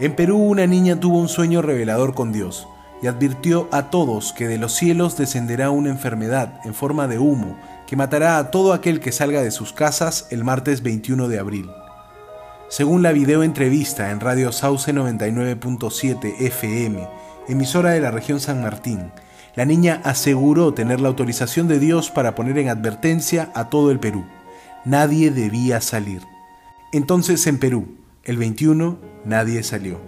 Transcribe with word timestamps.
En 0.00 0.16
Perú 0.16 0.38
una 0.38 0.66
niña 0.66 0.98
tuvo 0.98 1.18
un 1.18 1.28
sueño 1.28 1.60
revelador 1.60 2.14
con 2.14 2.32
Dios 2.32 2.66
y 3.02 3.06
advirtió 3.06 3.68
a 3.70 3.90
todos 3.90 4.32
que 4.32 4.48
de 4.48 4.56
los 4.56 4.72
cielos 4.72 5.18
descenderá 5.18 5.70
una 5.70 5.90
enfermedad 5.90 6.58
en 6.64 6.72
forma 6.72 7.06
de 7.06 7.18
humo 7.18 7.58
que 7.86 7.96
matará 7.96 8.38
a 8.38 8.50
todo 8.50 8.72
aquel 8.72 9.00
que 9.00 9.12
salga 9.12 9.42
de 9.42 9.50
sus 9.50 9.74
casas 9.74 10.26
el 10.30 10.42
martes 10.42 10.82
21 10.82 11.28
de 11.28 11.38
abril. 11.38 11.70
Según 12.70 13.02
la 13.02 13.12
videoentrevista 13.12 14.10
en 14.10 14.20
Radio 14.20 14.52
Sauce 14.52 14.90
99.7 14.90 16.40
FM, 16.40 17.06
emisora 17.48 17.90
de 17.90 18.00
la 18.00 18.10
región 18.10 18.40
San 18.40 18.62
Martín, 18.62 19.12
la 19.54 19.66
niña 19.66 20.00
aseguró 20.04 20.72
tener 20.72 21.00
la 21.00 21.08
autorización 21.08 21.68
de 21.68 21.78
Dios 21.78 22.10
para 22.10 22.34
poner 22.34 22.56
en 22.56 22.70
advertencia 22.70 23.50
a 23.54 23.68
todo 23.68 23.90
el 23.90 24.00
Perú. 24.00 24.24
Nadie 24.86 25.30
debía 25.30 25.82
salir. 25.82 26.22
Entonces 26.90 27.46
en 27.46 27.58
Perú, 27.58 27.99
el 28.22 28.36
21, 28.36 28.98
nadie 29.24 29.62
salió. 29.62 29.98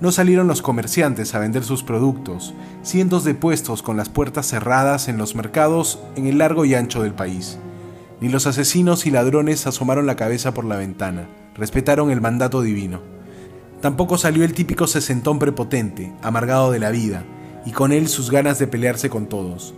No 0.00 0.12
salieron 0.12 0.46
los 0.46 0.62
comerciantes 0.62 1.34
a 1.34 1.40
vender 1.40 1.64
sus 1.64 1.82
productos, 1.82 2.54
cientos 2.82 3.24
de 3.24 3.34
puestos 3.34 3.82
con 3.82 3.96
las 3.96 4.08
puertas 4.08 4.46
cerradas 4.46 5.08
en 5.08 5.18
los 5.18 5.34
mercados 5.34 5.98
en 6.14 6.26
el 6.26 6.38
largo 6.38 6.64
y 6.64 6.74
ancho 6.74 7.02
del 7.02 7.12
país. 7.12 7.58
Ni 8.20 8.28
los 8.28 8.46
asesinos 8.46 9.06
y 9.06 9.10
ladrones 9.10 9.66
asomaron 9.66 10.06
la 10.06 10.14
cabeza 10.14 10.54
por 10.54 10.64
la 10.64 10.76
ventana, 10.76 11.26
respetaron 11.56 12.12
el 12.12 12.20
mandato 12.20 12.62
divino. 12.62 13.00
Tampoco 13.80 14.16
salió 14.16 14.44
el 14.44 14.54
típico 14.54 14.86
sesentón 14.86 15.40
prepotente, 15.40 16.12
amargado 16.22 16.70
de 16.70 16.78
la 16.78 16.90
vida, 16.90 17.24
y 17.66 17.72
con 17.72 17.90
él 17.90 18.06
sus 18.06 18.30
ganas 18.30 18.60
de 18.60 18.68
pelearse 18.68 19.10
con 19.10 19.26
todos. 19.26 19.74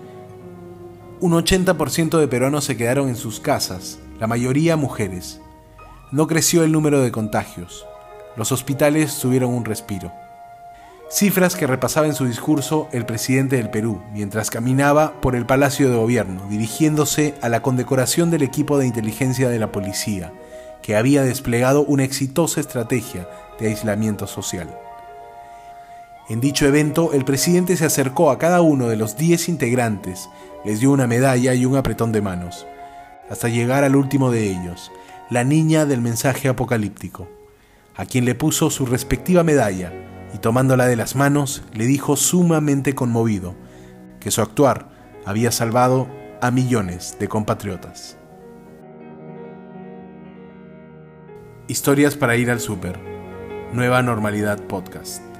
Un 1.20 1.32
80% 1.32 2.18
de 2.18 2.28
peruanos 2.28 2.64
se 2.64 2.76
quedaron 2.76 3.08
en 3.08 3.16
sus 3.16 3.40
casas, 3.40 3.98
la 4.20 4.26
mayoría 4.26 4.76
mujeres. 4.76 5.40
No 6.12 6.28
creció 6.28 6.62
el 6.62 6.70
número 6.70 7.00
de 7.00 7.10
contagios. 7.10 7.84
Los 8.36 8.52
hospitales 8.52 9.18
tuvieron 9.18 9.52
un 9.52 9.64
respiro. 9.64 10.12
Cifras 11.10 11.56
que 11.56 11.66
repasaba 11.66 12.06
en 12.06 12.14
su 12.14 12.26
discurso 12.26 12.88
el 12.92 13.04
presidente 13.04 13.56
del 13.56 13.70
Perú 13.70 14.00
mientras 14.12 14.50
caminaba 14.50 15.20
por 15.20 15.34
el 15.34 15.46
Palacio 15.46 15.90
de 15.90 15.96
Gobierno, 15.96 16.46
dirigiéndose 16.48 17.34
a 17.42 17.48
la 17.48 17.60
condecoración 17.60 18.30
del 18.30 18.42
equipo 18.42 18.78
de 18.78 18.86
inteligencia 18.86 19.48
de 19.48 19.58
la 19.58 19.72
policía, 19.72 20.32
que 20.80 20.94
había 20.94 21.24
desplegado 21.24 21.82
una 21.82 22.04
exitosa 22.04 22.60
estrategia 22.60 23.28
de 23.58 23.66
aislamiento 23.66 24.28
social. 24.28 24.78
En 26.28 26.40
dicho 26.40 26.66
evento, 26.66 27.14
el 27.14 27.24
presidente 27.24 27.76
se 27.76 27.84
acercó 27.84 28.30
a 28.30 28.38
cada 28.38 28.60
uno 28.60 28.86
de 28.86 28.96
los 28.96 29.16
10 29.16 29.48
integrantes, 29.48 30.28
les 30.64 30.78
dio 30.78 30.92
una 30.92 31.08
medalla 31.08 31.52
y 31.54 31.66
un 31.66 31.76
apretón 31.76 32.12
de 32.12 32.22
manos, 32.22 32.64
hasta 33.28 33.48
llegar 33.48 33.82
al 33.82 33.96
último 33.96 34.30
de 34.30 34.44
ellos, 34.50 34.92
la 35.30 35.44
niña 35.44 35.86
del 35.86 36.00
mensaje 36.00 36.48
apocalíptico, 36.48 37.28
a 37.96 38.06
quien 38.06 38.24
le 38.24 38.34
puso 38.34 38.70
su 38.70 38.86
respectiva 38.86 39.42
medalla 39.42 39.92
y 40.34 40.38
tomándola 40.38 40.86
de 40.86 40.96
las 40.96 41.16
manos 41.16 41.62
le 41.72 41.86
dijo 41.86 42.16
sumamente 42.16 42.94
conmovido 42.94 43.54
que 44.20 44.30
su 44.30 44.42
actuar 44.42 44.90
había 45.24 45.50
salvado 45.50 46.08
a 46.40 46.50
millones 46.50 47.16
de 47.18 47.28
compatriotas. 47.28 48.16
Historias 51.68 52.14
para 52.14 52.36
ir 52.36 52.50
al 52.50 52.60
súper. 52.60 52.98
Nueva 53.72 54.00
Normalidad 54.02 54.62
Podcast. 54.62 55.35